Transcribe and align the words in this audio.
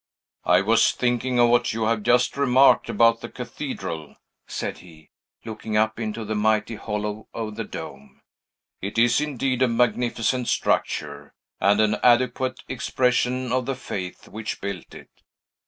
"I 0.45 0.61
was 0.61 0.93
thinking 0.93 1.37
of 1.39 1.49
what 1.49 1.73
you 1.73 1.83
have 1.83 2.01
just 2.01 2.35
remarked 2.35 2.89
about 2.89 3.21
the 3.21 3.29
cathedral," 3.29 4.15
said 4.47 4.79
he, 4.79 5.11
looking 5.45 5.77
up 5.77 5.99
into 5.99 6.25
the 6.25 6.33
mighty 6.33 6.73
hollow 6.73 7.27
of 7.35 7.55
the 7.55 7.63
dome. 7.63 8.19
"It 8.81 8.97
is 8.97 9.21
indeed 9.21 9.61
a 9.61 9.67
magnificent 9.67 10.47
structure, 10.47 11.35
and 11.59 11.79
an 11.79 11.97
adequate 12.01 12.61
expression 12.67 13.51
of 13.51 13.67
the 13.67 13.75
Faith 13.75 14.27
which 14.27 14.59
built 14.59 14.95
it. 14.95 15.11